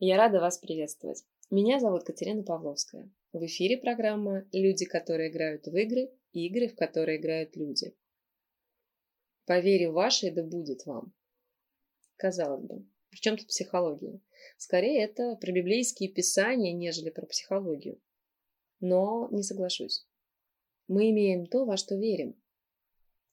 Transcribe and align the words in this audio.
Я 0.00 0.16
рада 0.16 0.38
вас 0.38 0.58
приветствовать. 0.58 1.24
Меня 1.50 1.80
зовут 1.80 2.04
Катерина 2.04 2.44
Павловская. 2.44 3.10
В 3.32 3.44
эфире 3.46 3.76
программа 3.76 4.46
«Люди, 4.52 4.84
которые 4.84 5.28
играют 5.28 5.66
в 5.66 5.74
игры» 5.74 6.12
и 6.30 6.46
«Игры, 6.46 6.68
в 6.68 6.76
которые 6.76 7.18
играют 7.18 7.56
люди». 7.56 7.96
По 9.44 9.58
вере 9.58 9.90
вашей 9.90 10.30
да 10.30 10.44
будет 10.44 10.86
вам. 10.86 11.12
Казалось 12.14 12.64
бы, 12.64 12.86
при 13.10 13.18
чем 13.18 13.36
тут 13.36 13.48
психология? 13.48 14.20
Скорее, 14.56 15.02
это 15.02 15.34
про 15.34 15.50
библейские 15.50 16.12
писания, 16.12 16.72
нежели 16.72 17.10
про 17.10 17.26
психологию. 17.26 18.00
Но 18.78 19.28
не 19.32 19.42
соглашусь. 19.42 20.06
Мы 20.86 21.10
имеем 21.10 21.44
то, 21.44 21.64
во 21.64 21.76
что 21.76 21.96
верим. 21.96 22.40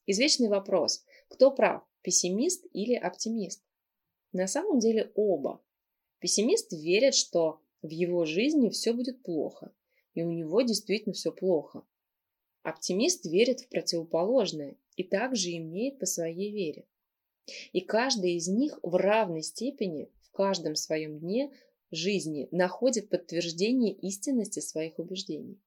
Извечный 0.07 0.49
вопрос, 0.49 1.05
кто 1.27 1.51
прав, 1.51 1.83
пессимист 2.01 2.65
или 2.73 2.95
оптимист? 2.95 3.63
На 4.31 4.47
самом 4.47 4.79
деле 4.79 5.11
оба. 5.13 5.63
Пессимист 6.19 6.71
верит, 6.71 7.15
что 7.15 7.61
в 7.81 7.89
его 7.89 8.25
жизни 8.25 8.69
все 8.69 8.93
будет 8.93 9.21
плохо, 9.21 9.73
и 10.13 10.23
у 10.23 10.31
него 10.31 10.61
действительно 10.61 11.13
все 11.13 11.31
плохо. 11.31 11.85
Оптимист 12.63 13.25
верит 13.25 13.61
в 13.61 13.69
противоположное 13.69 14.75
и 14.95 15.03
также 15.03 15.51
имеет 15.51 15.99
по 15.99 16.05
своей 16.05 16.51
вере. 16.51 16.87
И 17.73 17.81
каждый 17.81 18.35
из 18.35 18.47
них 18.47 18.79
в 18.81 18.95
равной 18.95 19.43
степени 19.43 20.09
в 20.21 20.31
каждом 20.31 20.75
своем 20.75 21.19
дне 21.19 21.51
жизни 21.91 22.47
находит 22.51 23.09
подтверждение 23.09 23.93
истинности 23.93 24.61
своих 24.61 24.97
убеждений. 24.97 25.59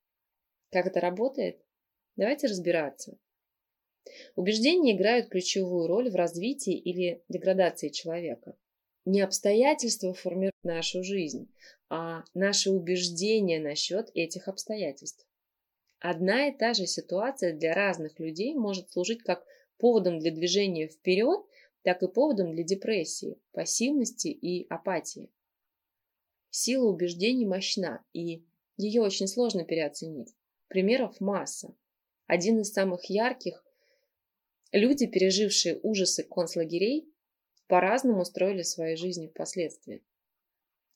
Как 0.71 0.87
это 0.87 1.01
работает? 1.01 1.65
Давайте 2.17 2.49
разбираться. 2.49 3.17
Убеждения 4.35 4.97
играют 4.97 5.29
ключевую 5.29 5.87
роль 5.87 6.11
в 6.11 6.17
развитии 6.17 6.77
или 6.77 7.23
деградации 7.29 7.91
человека. 7.91 8.57
Не 9.09 9.23
обстоятельства 9.23 10.13
формируют 10.13 10.63
нашу 10.63 11.03
жизнь, 11.03 11.51
а 11.89 12.25
наши 12.35 12.71
убеждения 12.71 13.59
насчет 13.59 14.11
этих 14.13 14.49
обстоятельств. 14.49 15.27
Одна 15.99 16.49
и 16.49 16.55
та 16.55 16.75
же 16.75 16.87
ситуация 16.87 17.55
для 17.55 17.73
разных 17.73 18.21
людей 18.21 18.53
может 18.53 18.93
служить 18.93 19.23
как 19.23 19.47
поводом 19.79 20.19
для 20.19 20.31
движения 20.31 20.89
вперед, 20.89 21.41
так 21.85 22.03
и 22.03 22.07
поводом 22.07 22.53
для 22.53 22.65
депрессии, 22.65 23.39
пассивности 23.53 24.29
и 24.29 24.67
апатии. 24.69 25.31
Сила 26.51 26.91
убеждений 26.91 27.47
мощна, 27.47 28.05
и 28.13 28.45
ее 28.77 29.01
очень 29.01 29.27
сложно 29.27 29.65
переоценить. 29.65 30.35
Примеров 30.69 31.19
масса. 31.19 31.75
Один 32.27 32.61
из 32.61 32.75
самых 32.75 33.07
ярких– 33.07 33.65
люди, 34.73 35.07
пережившие 35.07 35.81
ужасы 35.83 36.25
концлагерей, 36.25 37.11
по-разному 37.69 38.25
строили 38.25 38.63
свои 38.63 38.97
жизни 38.97 39.29
впоследствии. 39.29 40.03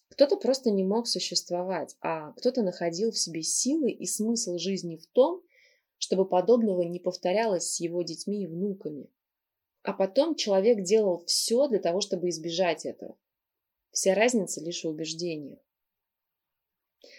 Кто-то 0.09 0.37
просто 0.37 0.71
не 0.71 0.85
мог 0.85 1.07
существовать, 1.07 1.97
а 2.01 2.33
кто-то 2.33 2.63
находил 2.63 3.13
в 3.13 3.19
себе 3.19 3.43
силы 3.43 3.91
и 3.91 4.07
смысл 4.07 4.59
жизни 4.59 4.97
в 4.97 5.07
том, 5.07 5.43
чтобы 5.99 6.29
подобного 6.29 6.83
не 6.83 6.99
повторялось 6.99 7.71
с 7.71 7.81
его 7.81 8.03
детьми 8.03 8.43
и 8.43 8.47
внуками. 8.47 9.09
А 9.83 9.93
потом 9.93 10.35
человек 10.35 10.83
делал 10.83 11.25
все 11.27 11.69
для 11.69 11.79
того, 11.79 12.01
чтобы 12.01 12.29
избежать 12.29 12.85
этого. 12.85 13.17
Вся 13.91 14.15
разница 14.15 14.61
лишь 14.63 14.85
в 14.85 14.89
убеждениях. 14.89 15.61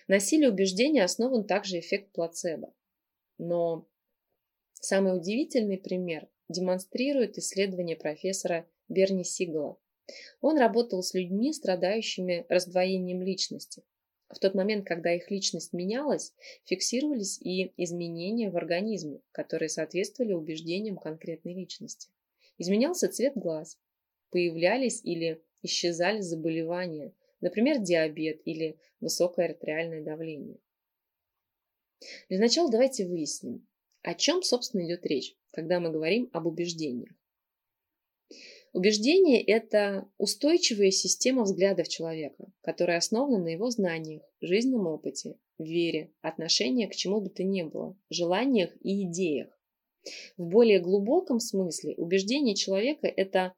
На 0.07 0.19
силе 0.19 0.49
убеждения 0.49 1.03
основан 1.03 1.45
также 1.45 1.79
эффект 1.79 2.11
плацебо. 2.11 2.73
Но 3.37 3.87
самый 4.73 5.17
удивительный 5.17 5.77
пример 5.77 6.29
демонстрирует 6.49 7.37
исследование 7.37 7.95
профессора 7.95 8.67
Берни 8.89 9.23
Сигала. 9.23 9.77
Он 10.41 10.57
работал 10.57 11.01
с 11.01 11.13
людьми, 11.13 11.53
страдающими 11.53 12.45
раздвоением 12.49 13.21
личности. 13.21 13.83
В 14.29 14.39
тот 14.39 14.55
момент, 14.55 14.85
когда 14.85 15.13
их 15.13 15.29
личность 15.29 15.73
менялась, 15.73 16.33
фиксировались 16.65 17.39
и 17.39 17.71
изменения 17.77 18.49
в 18.49 18.57
организме, 18.57 19.21
которые 19.31 19.69
соответствовали 19.69 20.33
убеждениям 20.33 20.97
конкретной 20.97 21.53
личности. 21.53 22.09
Изменялся 22.57 23.09
цвет 23.09 23.33
глаз, 23.35 23.79
появлялись 24.31 25.01
или 25.03 25.41
исчезали 25.61 26.21
заболевания, 26.21 27.13
например, 27.41 27.79
диабет 27.79 28.41
или 28.45 28.77
высокое 28.99 29.45
артериальное 29.49 30.03
давление. 30.03 30.57
Для 32.29 32.39
начала 32.39 32.69
давайте 32.69 33.05
выясним, 33.07 33.65
о 34.01 34.13
чем, 34.15 34.41
собственно, 34.43 34.85
идет 34.85 35.05
речь, 35.05 35.37
когда 35.51 35.79
мы 35.79 35.91
говорим 35.91 36.29
об 36.33 36.47
убеждениях. 36.47 37.11
Убеждение– 38.73 39.39
это 39.43 40.09
устойчивая 40.17 40.89
система 40.89 41.43
взглядов 41.43 41.87
человека, 41.87 42.51
которая 42.61 42.97
основана 42.97 43.37
на 43.37 43.49
его 43.49 43.69
знаниях, 43.69 44.23
жизненном 44.41 44.87
опыте, 44.87 45.37
вере, 45.59 46.11
отношении 46.21 46.87
к 46.87 46.95
чему 46.95 47.21
бы 47.21 47.29
то 47.29 47.43
ни 47.43 47.61
было, 47.61 47.95
желаниях 48.09 48.75
и 48.81 49.03
идеях. 49.03 49.49
В 50.37 50.45
более 50.45 50.79
глубоком 50.79 51.39
смысле 51.39 51.93
убеждение 51.95 52.55
человека– 52.55 53.07
это 53.15 53.53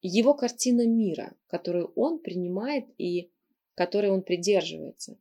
его 0.00 0.32
картина 0.32 0.86
мира, 0.86 1.36
которую 1.46 1.92
он 1.94 2.20
принимает 2.20 2.86
и 2.96 3.30
которой 3.74 4.10
он 4.10 4.22
придерживается. 4.22 5.18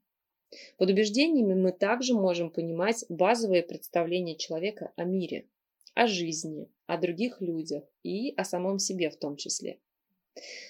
Под 0.77 0.89
убеждениями 0.89 1.53
мы 1.53 1.73
также 1.73 2.13
можем 2.13 2.49
понимать 2.49 3.03
базовые 3.09 3.61
представления 3.61 4.37
человека 4.37 4.93
о 4.95 5.03
мире, 5.03 5.49
о 5.97 6.05
жизни, 6.05 6.69
о 6.85 6.97
других 6.97 7.41
людях 7.41 7.83
и 8.03 8.31
о 8.37 8.45
самом 8.45 8.77
себе 8.77 9.09
в 9.09 9.17
том 9.17 9.35
числе. 9.35 9.79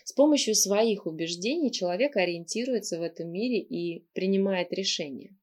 С 0.05 0.13
помощью 0.13 0.55
своих 0.55 1.05
убеждений 1.05 1.69
человек 1.69 2.15
ориентируется 2.15 2.97
в 2.97 3.01
этом 3.01 3.29
мире 3.29 3.59
и 3.59 4.05
принимает 4.13 4.71
решения. 4.71 5.35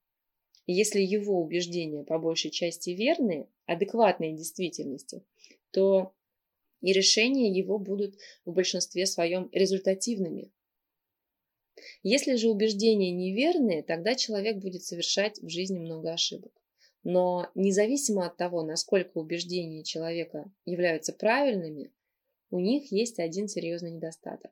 Если 0.67 1.03
его 1.03 1.39
убеждения 1.39 2.03
по 2.03 2.19
большей 2.19 2.51
части 2.51 2.91
верные, 2.91 3.47
адекватные 3.67 4.33
действительности, 4.33 5.23
то 5.71 6.15
и 6.81 6.95
решения 6.95 7.51
его 7.51 7.79
будут 7.79 8.17
в 8.47 8.55
большинстве 8.55 9.05
своем 9.05 9.51
результативными. 9.53 10.51
Если 12.03 12.37
же 12.37 12.49
убеждения 12.49 13.11
неверные, 13.11 13.83
тогда 13.83 14.15
человек 14.15 14.57
будет 14.57 14.83
совершать 14.83 15.39
в 15.43 15.51
жизни 15.51 15.79
много 15.79 16.11
ошибок. 16.11 16.64
Но 17.05 17.51
независимо 17.55 18.27
от 18.27 18.39
того, 18.39 18.63
насколько 18.63 19.19
убеждения 19.19 19.85
человека 19.85 20.51
являются 20.65 21.13
правильными, 21.13 21.93
у 22.51 22.59
них 22.61 22.91
есть 22.91 23.19
один 23.19 23.47
серьезный 23.47 23.91
недостаток. 23.91 24.51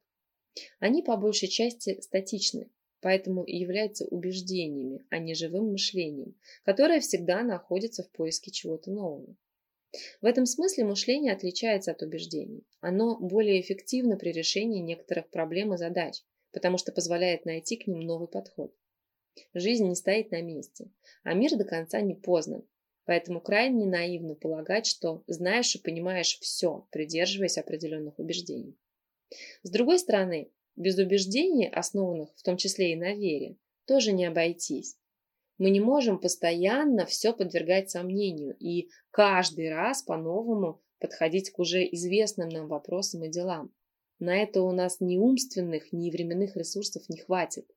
Они 0.78 1.02
по 1.02 1.16
большей 1.16 1.48
части 1.48 1.98
статичны, 2.02 2.70
поэтому 3.00 3.42
и 3.42 3.56
являются 3.56 4.04
убеждениями, 4.04 5.04
а 5.08 5.18
не 5.18 5.34
живым 5.34 5.72
мышлением, 5.72 6.34
которое 6.64 7.00
всегда 7.00 7.42
находится 7.42 8.02
в 8.02 8.10
поиске 8.10 8.50
чего-то 8.50 8.90
нового. 8.90 9.34
В 10.20 10.26
этом 10.26 10.44
смысле 10.44 10.84
мышление 10.84 11.32
отличается 11.32 11.90
от 11.90 12.02
убеждений. 12.02 12.64
Оно 12.80 13.18
более 13.18 13.60
эффективно 13.60 14.16
при 14.16 14.30
решении 14.30 14.80
некоторых 14.80 15.28
проблем 15.28 15.72
и 15.72 15.78
задач, 15.78 16.22
потому 16.50 16.76
что 16.76 16.92
позволяет 16.92 17.46
найти 17.46 17.76
к 17.76 17.86
ним 17.86 18.00
новый 18.00 18.28
подход. 18.28 18.74
Жизнь 19.54 19.88
не 19.88 19.94
стоит 19.94 20.30
на 20.30 20.42
месте, 20.42 20.90
а 21.22 21.34
мир 21.34 21.56
до 21.56 21.64
конца 21.64 22.00
не 22.00 22.14
познан. 22.14 22.64
Поэтому 23.04 23.40
крайне 23.40 23.86
наивно 23.86 24.34
полагать, 24.34 24.86
что 24.86 25.24
знаешь 25.26 25.74
и 25.74 25.80
понимаешь 25.80 26.38
все, 26.40 26.86
придерживаясь 26.90 27.58
определенных 27.58 28.18
убеждений. 28.18 28.76
С 29.62 29.70
другой 29.70 29.98
стороны, 29.98 30.50
без 30.76 30.98
убеждений, 30.98 31.68
основанных 31.68 32.30
в 32.36 32.42
том 32.42 32.56
числе 32.56 32.92
и 32.92 32.96
на 32.96 33.14
вере, 33.14 33.56
тоже 33.86 34.12
не 34.12 34.24
обойтись. 34.24 34.96
Мы 35.58 35.70
не 35.70 35.80
можем 35.80 36.18
постоянно 36.18 37.06
все 37.06 37.32
подвергать 37.32 37.90
сомнению 37.90 38.56
и 38.58 38.88
каждый 39.10 39.70
раз 39.70 40.02
по-новому 40.02 40.80
подходить 40.98 41.50
к 41.50 41.58
уже 41.58 41.84
известным 41.92 42.48
нам 42.48 42.68
вопросам 42.68 43.24
и 43.24 43.28
делам. 43.28 43.72
На 44.18 44.40
это 44.40 44.62
у 44.62 44.72
нас 44.72 45.00
ни 45.00 45.16
умственных, 45.16 45.92
ни 45.92 46.10
временных 46.10 46.56
ресурсов 46.56 47.08
не 47.08 47.18
хватит. 47.18 47.68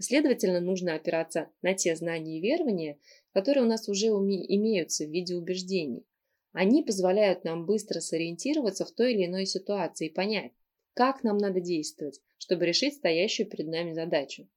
Следовательно, 0.00 0.60
нужно 0.60 0.94
опираться 0.94 1.50
на 1.60 1.74
те 1.74 1.96
знания 1.96 2.38
и 2.38 2.40
верования, 2.40 2.98
которые 3.32 3.64
у 3.64 3.68
нас 3.68 3.88
уже 3.88 4.06
имеются 4.06 5.04
в 5.04 5.10
виде 5.10 5.34
убеждений. 5.34 6.06
Они 6.52 6.82
позволяют 6.82 7.44
нам 7.44 7.66
быстро 7.66 8.00
сориентироваться 8.00 8.84
в 8.84 8.92
той 8.92 9.14
или 9.14 9.26
иной 9.26 9.44
ситуации 9.44 10.06
и 10.06 10.12
понять, 10.12 10.52
как 10.94 11.24
нам 11.24 11.36
надо 11.36 11.60
действовать, 11.60 12.20
чтобы 12.38 12.66
решить 12.66 12.94
стоящую 12.94 13.48
перед 13.48 13.66
нами 13.66 13.92
задачу. 13.92 14.48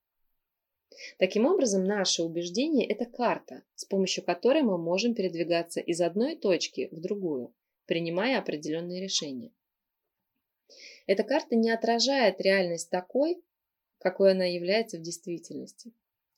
Таким 1.17 1.45
образом, 1.45 1.85
наше 1.85 2.23
убеждение– 2.23 2.87
это 2.87 3.05
карта, 3.05 3.63
с 3.75 3.85
помощью 3.85 4.23
которой 4.23 4.61
мы 4.61 4.77
можем 4.77 5.15
передвигаться 5.15 5.79
из 5.79 6.01
одной 6.01 6.35
точки 6.35 6.89
в 6.91 6.99
другую, 6.99 7.53
принимая 7.85 8.39
определенные 8.39 9.01
решения. 9.01 9.51
Эта 11.07 11.23
карта 11.23 11.55
не 11.55 11.71
отражает 11.71 12.41
реальность 12.41 12.89
такой, 12.89 13.41
какой 14.01 14.31
она 14.31 14.45
является 14.45 14.97
в 14.97 15.01
действительности. 15.01 15.93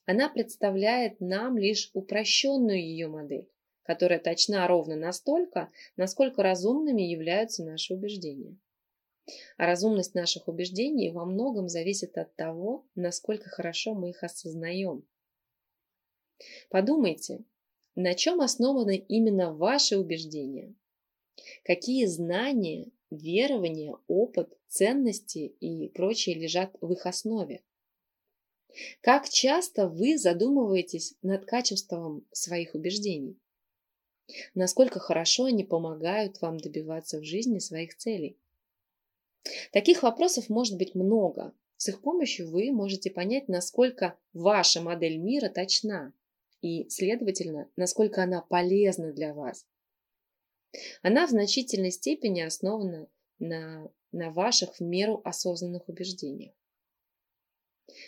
Она 0.06 0.30
представляет 0.30 1.21
нам 1.21 1.57
лишь 1.57 1.89
упрощенную 1.94 2.77
ее 2.77 3.07
модель, 3.07 3.50
которая 3.83 4.19
точна 4.19 4.68
ровно 4.68 4.98
настолько, 4.98 5.71
насколько 5.95 6.44
разумными 6.44 7.01
являются 7.01 7.63
наши 7.63 7.94
убеждения. 7.94 8.57
А 9.56 9.65
разумность 9.65 10.13
наших 10.13 10.50
убеждений 10.50 11.10
во 11.10 11.24
многом 11.24 11.69
зависит 11.69 12.18
от 12.18 12.36
того, 12.36 12.86
насколько 12.95 13.50
хорошо 13.50 13.94
мы 13.94 14.10
их 14.10 14.21
осознаем. 14.24 15.07
Подумайте, 16.69 17.45
на 17.95 18.13
чем 18.13 18.42
основаны 18.42 18.98
именно 18.98 19.54
ваши 19.54 19.98
убеждения? 19.98 20.75
Какие 21.63 22.07
знания, 22.07 22.92
верования, 23.15 23.98
опыт, 24.07 24.57
ценности 24.68 25.56
и 25.60 25.89
прочее 25.89 26.36
лежат 26.36 26.75
в 26.81 26.92
их 26.92 27.06
основе? 27.06 27.62
Как 29.01 29.30
часто 29.30 29.88
вы 29.88 30.18
задумываетесь 30.18 31.15
над 31.21 31.45
качеством 31.45 32.25
своих 32.31 32.74
убеждений? 32.74 33.38
Насколько 34.56 35.00
хорошо 35.00 35.45
они 35.45 35.63
помогают 35.63 36.42
вам 36.42 36.57
добиваться 36.57 37.19
в 37.19 37.24
жизни 37.24 37.60
своих 37.60 37.95
целей? 37.95 38.38
Таких 39.71 40.04
вопросов 40.04 40.50
может 40.50 40.77
быть 40.77 40.95
много. 40.95 41.54
С 41.77 41.89
их 41.89 42.01
помощью 42.01 42.50
вы 42.50 42.71
можете 42.71 43.12
понять, 43.12 43.50
насколько 43.50 44.18
ваша 44.31 44.81
модель 44.81 45.18
мира 45.18 45.50
точна 45.50 46.13
и, 46.62 46.89
следовательно, 46.89 47.69
насколько 47.75 48.24
она 48.24 48.42
полезна 48.42 49.12
для 49.12 49.33
вас. 49.33 49.65
Она 51.02 51.28
в 51.28 51.31
значительной 51.31 51.92
степени 51.92 52.42
основана 52.42 53.08
на, 53.40 53.90
на 54.12 54.31
ваших 54.31 54.80
в 54.80 54.81
меру 54.81 55.22
осознанных 55.24 55.88
убеждениях. 55.88 56.54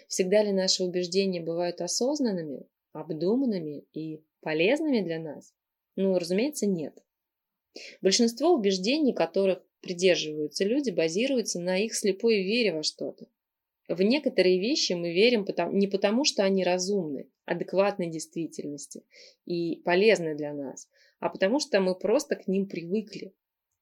Всегда 0.08 0.44
ли 0.44 0.52
наши 0.52 0.84
убеждения 0.84 1.42
бывают 1.42 1.82
осознанными, 1.82 2.68
обдуманными 2.94 3.86
и 3.94 4.24
полезными 4.42 5.02
для 5.02 5.20
нас? 5.20 5.54
Ну, 5.96 6.18
разумеется, 6.18 6.66
нет. 6.66 7.04
Большинство 8.02 8.54
убеждений, 8.54 9.14
которых 9.14 9.62
придерживаются 9.82 10.64
люди, 10.64 10.90
базируются 10.90 11.60
на 11.60 11.78
их 11.78 11.94
слепой 11.94 12.42
вере 12.42 12.74
во 12.74 12.84
что-то. 12.84 13.28
В 13.88 14.02
некоторые 14.02 14.60
вещи 14.60 14.94
мы 14.94 15.14
верим 15.14 15.46
не 15.78 15.88
потому, 15.88 16.24
что 16.24 16.44
они 16.44 16.64
разумны, 16.64 17.30
адекватной 17.46 18.08
действительности 18.08 19.04
и 19.46 19.82
полезны 19.86 20.36
для 20.36 20.54
нас, 20.54 20.90
а 21.20 21.30
потому 21.30 21.60
что 21.60 21.80
мы 21.80 21.96
просто 21.96 22.36
к 22.36 22.48
ним 22.48 22.68
привыкли 22.68 23.34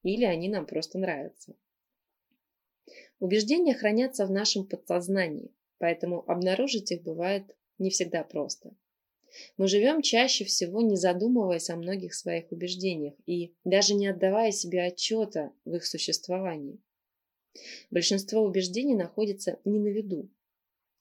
или 0.04 0.26
они 0.26 0.50
нам 0.50 0.66
просто 0.66 0.98
нравятся. 0.98 1.56
Убеждения 3.20 3.74
хранятся 3.74 4.26
в 4.26 4.32
нашем 4.32 4.66
подсознании, 4.66 5.54
поэтому 5.78 6.30
обнаружить 6.30 6.92
их 6.92 7.04
бывает 7.04 7.56
не 7.78 7.90
всегда 7.90 8.24
просто. 8.24 8.76
Мы 9.58 9.68
живем 9.68 10.02
чаще 10.02 10.46
всего 10.46 10.82
не 10.82 10.96
задумываясь 10.96 11.70
о 11.70 11.76
многих 11.76 12.14
своих 12.14 12.52
убеждениях 12.52 13.16
и 13.26 13.56
даже 13.64 13.96
не 13.96 14.08
отдавая 14.08 14.52
себе 14.52 14.84
отчета 14.84 15.52
в 15.66 15.74
их 15.76 15.86
существовании. 15.86 16.80
Большинство 17.90 18.42
убеждений 18.42 18.96
находится 18.96 19.60
не 19.64 19.80
на 19.80 19.88
виду, 19.88 20.30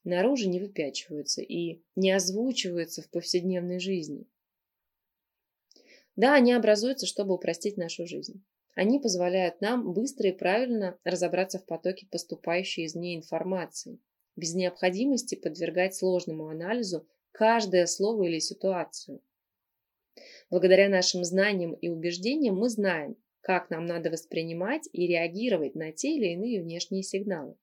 наружу 0.05 0.49
не 0.49 0.61
выпячиваются 0.61 1.43
и 1.43 1.83
не 1.97 2.11
озвучиваются 2.11 3.03
в 3.03 3.11
повседневной 3.11 3.81
жизни. 3.81 4.27
Да, 6.17 6.35
они 6.35 6.53
образуются, 6.53 7.07
чтобы 7.07 7.35
упростить 7.35 7.77
нашу 7.77 8.07
жизнь. 8.07 8.45
Они 8.75 8.99
позволяют 8.99 9.61
нам 9.61 9.93
быстро 9.93 10.29
и 10.29 10.33
правильно 10.33 10.99
разобраться 11.05 11.59
в 11.59 11.67
потоке 11.67 12.07
поступающей 12.11 12.85
из 12.85 12.95
нее 12.95 13.17
информации, 13.17 13.99
без 14.37 14.55
необходимости 14.55 15.35
подвергать 15.35 15.95
сложному 15.95 16.49
анализу 16.49 17.07
каждое 17.33 17.87
слово 17.87 18.25
или 18.25 18.39
ситуацию. 18.39 19.23
Благодаря 20.51 20.89
нашим 20.89 21.25
знаниям 21.25 21.73
и 21.75 21.89
убеждениям 21.89 22.57
мы 22.57 22.69
знаем, 22.69 23.17
как 23.41 23.71
нам 23.71 23.87
надо 23.87 24.11
воспринимать 24.11 24.89
и 24.93 25.07
реагировать 25.07 25.75
на 25.75 25.93
те 25.93 26.17
или 26.17 26.33
иные 26.33 26.63
внешние 26.63 27.03
сигналы. 27.03 27.57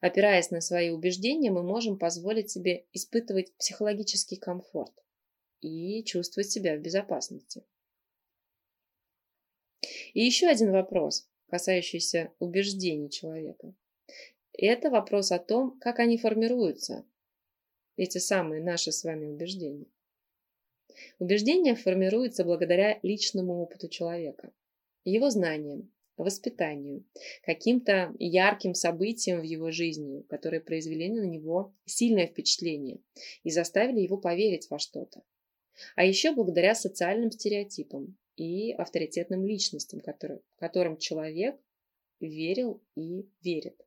Опираясь 0.00 0.50
на 0.50 0.62
свои 0.62 0.88
убеждения, 0.88 1.50
мы 1.50 1.62
можем 1.62 1.98
позволить 1.98 2.50
себе 2.50 2.86
испытывать 2.92 3.54
психологический 3.58 4.36
комфорт 4.36 4.94
и 5.60 6.04
чувствовать 6.04 6.50
себя 6.50 6.76
в 6.76 6.80
безопасности. 6.80 7.64
И 10.14 10.24
еще 10.24 10.46
один 10.46 10.72
вопрос, 10.72 11.28
касающийся 11.48 12.32
убеждений 12.38 13.10
человека. 13.10 13.74
Это 14.52 14.90
вопрос 14.90 15.32
о 15.32 15.38
том, 15.38 15.78
как 15.78 15.98
они 15.98 16.16
формируются, 16.16 17.04
эти 17.96 18.18
самые 18.18 18.62
наши 18.62 18.92
с 18.92 19.04
вами 19.04 19.26
убеждения. 19.26 19.86
Убеждения 21.18 21.74
формируются 21.74 22.44
благодаря 22.44 22.98
личному 23.02 23.60
опыту 23.60 23.88
человека, 23.88 24.52
его 25.04 25.30
знаниям, 25.30 25.92
воспитанию, 26.16 27.04
каким-то 27.42 28.14
ярким 28.18 28.74
событиям 28.74 29.40
в 29.40 29.44
его 29.44 29.70
жизни, 29.70 30.22
которые 30.22 30.60
произвели 30.60 31.10
на 31.10 31.24
него 31.24 31.74
сильное 31.84 32.26
впечатление 32.26 33.00
и 33.42 33.50
заставили 33.50 34.00
его 34.00 34.16
поверить 34.16 34.70
во 34.70 34.78
что-то. 34.78 35.22
А 35.94 36.04
еще 36.04 36.32
благодаря 36.32 36.74
социальным 36.74 37.30
стереотипам 37.30 38.16
и 38.36 38.72
авторитетным 38.72 39.44
личностям, 39.44 40.00
которые, 40.00 40.40
которым 40.56 40.96
человек 40.96 41.56
верил 42.20 42.82
и 42.94 43.28
верит. 43.42 43.80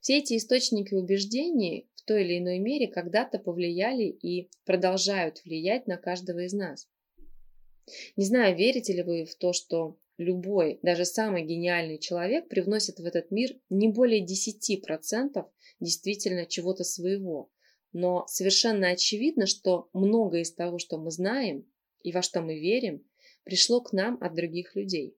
Все 0.00 0.18
эти 0.18 0.36
источники 0.36 0.94
убеждений 0.94 1.88
в 1.94 2.02
той 2.02 2.24
или 2.24 2.38
иной 2.38 2.58
мере 2.58 2.88
когда-то 2.88 3.38
повлияли 3.38 4.04
и 4.04 4.50
продолжают 4.64 5.42
влиять 5.44 5.86
на 5.86 5.96
каждого 5.96 6.40
из 6.40 6.52
нас. 6.52 6.88
Не 8.16 8.24
знаю, 8.24 8.56
верите 8.56 8.92
ли 8.92 9.02
вы 9.02 9.24
в 9.24 9.34
то, 9.36 9.52
что 9.52 9.98
любой, 10.18 10.78
даже 10.82 11.04
самый 11.04 11.42
гениальный 11.44 11.98
человек 11.98 12.48
привносит 12.48 12.98
в 12.98 13.04
этот 13.04 13.30
мир 13.30 13.56
не 13.68 13.88
более 13.88 14.24
10% 14.24 15.44
действительно 15.80 16.46
чего-то 16.46 16.84
своего. 16.84 17.50
Но 17.94 18.26
совершенно 18.26 18.88
очевидно, 18.88 19.46
что 19.46 19.88
многое 19.92 20.42
из 20.42 20.52
того, 20.52 20.78
что 20.78 20.98
мы 20.98 21.12
знаем 21.12 21.64
и 22.02 22.10
во 22.10 22.22
что 22.22 22.42
мы 22.42 22.58
верим, 22.58 23.06
пришло 23.44 23.80
к 23.80 23.92
нам 23.92 24.18
от 24.20 24.34
других 24.34 24.74
людей. 24.74 25.16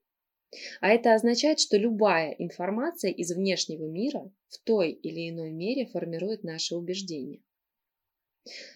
А 0.79 0.89
это 0.89 1.15
означает, 1.15 1.59
что 1.59 1.75
любая 1.75 2.31
информация 2.37 3.11
из 3.11 3.31
внешнего 3.31 3.85
мира 3.85 4.31
в 4.49 4.59
той 4.59 4.91
или 4.91 5.27
иной 5.27 5.51
мере 5.51 5.87
формирует 5.87 6.43
наши 6.43 6.75
убеждения. 6.75 7.41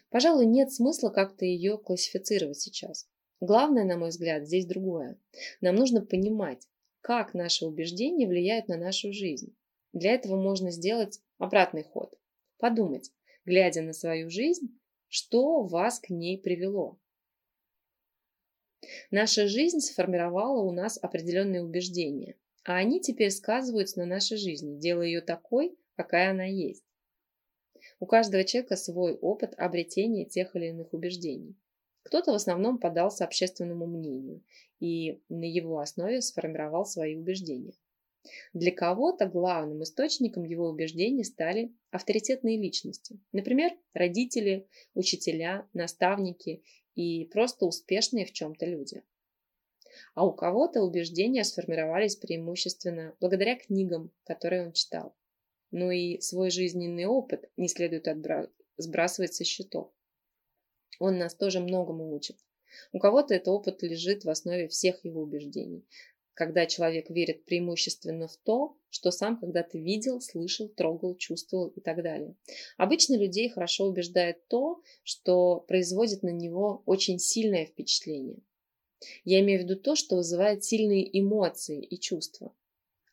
Пожалуй, 0.09 0.47
нет 0.47 0.73
смысла 0.73 1.09
как-то 1.09 1.45
ее 1.45 1.77
классифицировать 1.77 2.59
сейчас. 2.59 3.07
Главное, 3.39 3.85
на 3.85 3.97
мой 3.97 4.09
взгляд, 4.09 4.47
здесь 4.47 4.65
другое. 4.65 5.19
Нам 5.61 5.75
нужно 5.75 6.03
понимать, 6.03 6.67
как 7.01 7.35
наши 7.35 7.67
убеждения 7.67 8.27
влияют 8.27 8.67
на 8.67 8.77
нашу 8.77 9.13
жизнь. 9.13 9.55
Для 9.93 10.13
этого 10.13 10.41
можно 10.41 10.71
сделать 10.71 11.21
обратный 11.37 11.83
ход. 11.83 12.17
Подумать, 12.57 13.11
глядя 13.45 13.81
на 13.81 13.93
свою 13.93 14.29
жизнь, 14.29 14.79
что 15.07 15.63
вас 15.63 15.99
к 15.99 16.09
ней 16.09 16.39
привело. 16.39 16.99
Наша 19.11 19.47
жизнь 19.47 19.79
сформировала 19.79 20.61
у 20.61 20.71
нас 20.71 20.97
определенные 21.01 21.63
убеждения, 21.63 22.35
а 22.63 22.75
они 22.75 22.99
теперь 22.99 23.31
сказываются 23.31 23.99
на 23.99 24.05
нашей 24.05 24.37
жизни, 24.37 24.79
делая 24.79 25.07
ее 25.07 25.21
такой, 25.21 25.77
какая 25.95 26.31
она 26.31 26.45
есть. 26.45 26.83
У 27.99 28.05
каждого 28.05 28.43
человека 28.43 28.75
свой 28.75 29.13
опыт 29.13 29.53
обретения 29.57 30.25
тех 30.25 30.55
или 30.55 30.67
иных 30.67 30.93
убеждений. 30.93 31.55
Кто-то 32.03 32.31
в 32.31 32.35
основном 32.35 32.79
подался 32.79 33.25
общественному 33.25 33.85
мнению 33.85 34.43
и 34.79 35.21
на 35.29 35.45
его 35.45 35.79
основе 35.79 36.21
сформировал 36.21 36.85
свои 36.85 37.15
убеждения. 37.15 37.73
Для 38.53 38.71
кого-то 38.71 39.25
главным 39.25 39.83
источником 39.83 40.43
его 40.43 40.69
убеждений 40.69 41.23
стали 41.23 41.73
авторитетные 41.89 42.57
личности, 42.57 43.19
например, 43.31 43.71
родители, 43.93 44.67
учителя, 44.93 45.67
наставники 45.73 46.63
и 46.95 47.25
просто 47.25 47.65
успешные 47.65 48.25
в 48.25 48.31
чем-то 48.31 48.65
люди. 48.65 49.03
А 50.13 50.25
у 50.25 50.33
кого-то 50.33 50.81
убеждения 50.81 51.43
сформировались 51.43 52.15
преимущественно 52.15 53.15
благодаря 53.19 53.55
книгам, 53.55 54.11
которые 54.23 54.65
он 54.65 54.73
читал. 54.73 55.15
Ну 55.71 55.89
и 55.89 56.19
свой 56.19 56.51
жизненный 56.51 57.05
опыт 57.05 57.49
не 57.57 57.69
следует 57.69 58.07
отбра... 58.07 58.49
сбрасывать 58.77 59.33
со 59.33 59.43
счетов. 59.43 59.91
Он 60.99 61.17
нас 61.17 61.33
тоже 61.33 61.59
многому 61.59 62.13
учит. 62.13 62.37
У 62.91 62.99
кого-то 62.99 63.33
этот 63.33 63.47
опыт 63.47 63.81
лежит 63.81 64.23
в 64.23 64.29
основе 64.29 64.67
всех 64.67 65.03
его 65.03 65.21
убеждений. 65.21 65.85
Когда 66.41 66.65
человек 66.65 67.11
верит 67.11 67.45
преимущественно 67.45 68.27
в 68.27 68.35
то, 68.35 68.75
что 68.89 69.11
сам 69.11 69.39
когда-то 69.39 69.77
видел, 69.77 70.19
слышал, 70.21 70.69
трогал, 70.69 71.15
чувствовал 71.15 71.67
и 71.67 71.81
так 71.81 72.01
далее. 72.01 72.35
Обычно 72.77 73.15
людей 73.15 73.47
хорошо 73.47 73.85
убеждает 73.85 74.47
то, 74.47 74.81
что 75.03 75.59
производит 75.59 76.23
на 76.23 76.31
него 76.31 76.81
очень 76.87 77.19
сильное 77.19 77.67
впечатление. 77.67 78.39
Я 79.23 79.39
имею 79.41 79.59
в 79.59 79.63
виду 79.65 79.75
то, 79.75 79.95
что 79.95 80.15
вызывает 80.15 80.63
сильные 80.63 81.07
эмоции 81.19 81.79
и 81.79 81.99
чувства. 81.99 82.55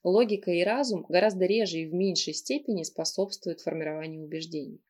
Логика 0.02 0.50
и 0.50 0.64
разум 0.64 1.04
гораздо 1.06 1.44
реже 1.44 1.80
и 1.80 1.86
в 1.86 1.92
меньшей 1.92 2.32
степени 2.32 2.82
способствуют 2.82 3.60
формированию 3.60 4.24
убеждений. 4.24 4.80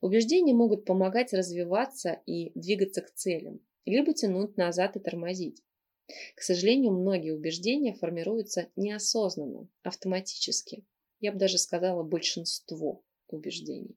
Убеждения 0.00 0.54
могут 0.54 0.86
помогать 0.86 1.34
развиваться 1.34 2.22
и 2.24 2.58
двигаться 2.58 3.02
к 3.02 3.10
целям, 3.10 3.60
либо 3.84 4.14
тянуть 4.14 4.56
назад 4.56 4.96
и 4.96 5.00
тормозить. 5.00 5.60
К 6.34 6.42
сожалению, 6.42 6.92
многие 6.92 7.32
убеждения 7.32 7.94
формируются 7.94 8.68
неосознанно, 8.76 9.68
автоматически. 9.82 10.84
Я 11.20 11.32
бы 11.32 11.38
даже 11.38 11.58
сказала 11.58 12.02
большинство 12.02 13.02
убеждений. 13.28 13.96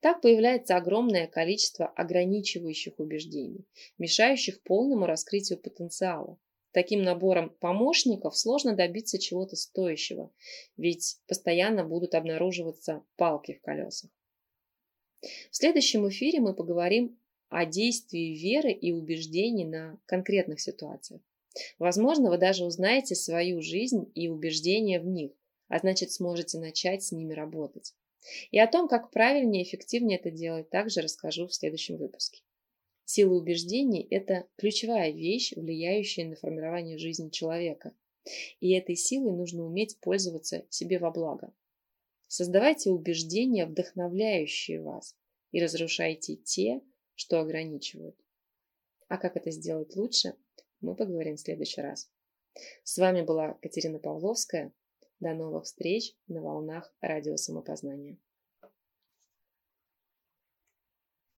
Так 0.00 0.20
появляется 0.20 0.76
огромное 0.76 1.26
количество 1.26 1.86
ограничивающих 1.86 2.98
убеждений, 2.98 3.64
мешающих 3.96 4.62
полному 4.62 5.06
раскрытию 5.06 5.58
потенциала. 5.58 6.38
Таким 6.72 7.02
набором 7.02 7.50
помощников 7.60 8.36
сложно 8.36 8.74
добиться 8.74 9.18
чего-то 9.18 9.56
стоящего, 9.56 10.32
ведь 10.76 11.18
постоянно 11.26 11.84
будут 11.84 12.14
обнаруживаться 12.14 13.04
палки 13.16 13.54
в 13.54 13.62
колесах. 13.62 14.10
В 15.22 15.56
следующем 15.56 16.06
эфире 16.08 16.40
мы 16.40 16.52
поговорим 16.52 17.18
о 17.54 17.66
действии 17.66 18.36
веры 18.36 18.72
и 18.72 18.90
убеждений 18.90 19.64
на 19.64 19.96
конкретных 20.06 20.60
ситуациях. 20.60 21.20
Возможно, 21.78 22.30
вы 22.30 22.36
даже 22.36 22.64
узнаете 22.64 23.14
свою 23.14 23.62
жизнь 23.62 24.10
и 24.16 24.28
убеждения 24.28 24.98
в 24.98 25.06
них, 25.06 25.30
а 25.68 25.78
значит 25.78 26.10
сможете 26.10 26.58
начать 26.58 27.04
с 27.04 27.12
ними 27.12 27.32
работать. 27.32 27.94
И 28.50 28.58
о 28.58 28.66
том, 28.66 28.88
как 28.88 29.12
правильнее 29.12 29.62
и 29.62 29.66
эффективнее 29.66 30.18
это 30.18 30.32
делать, 30.32 30.68
также 30.68 31.00
расскажу 31.00 31.46
в 31.46 31.54
следующем 31.54 31.96
выпуске. 31.96 32.42
Сила 33.04 33.34
убеждений– 33.34 34.04
это 34.10 34.48
ключевая 34.56 35.12
вещь, 35.12 35.52
влияющая 35.54 36.26
на 36.26 36.34
формирование 36.34 36.98
жизни 36.98 37.28
человека. 37.28 37.92
И 38.58 38.72
этой 38.72 38.96
силой 38.96 39.32
нужно 39.32 39.64
уметь 39.64 39.96
пользоваться 40.00 40.64
себе 40.70 40.98
во 40.98 41.12
благо. 41.12 41.52
Создавайте 42.26 42.90
убеждения, 42.90 43.64
вдохновляющие 43.64 44.80
вас, 44.82 45.14
и 45.52 45.62
разрушайте 45.62 46.34
те, 46.34 46.80
что 47.14 47.40
ограничивают. 47.40 48.16
А 49.08 49.18
как 49.18 49.36
это 49.36 49.50
сделать 49.50 49.96
лучше, 49.96 50.34
мы 50.80 50.94
поговорим 50.94 51.36
в 51.36 51.40
следующий 51.40 51.80
раз. 51.80 52.10
С 52.82 52.98
вами 52.98 53.22
была 53.22 53.54
Катерина 53.54 53.98
Павловская. 53.98 54.72
До 55.20 55.32
новых 55.32 55.64
встреч 55.64 56.14
на 56.26 56.42
волнах 56.42 56.92
радио 57.00 57.36
самопознания. 57.36 58.18